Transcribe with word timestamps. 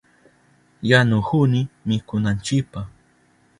Yanuhuni 0.89 1.67
mikunanchipa. 1.85 2.87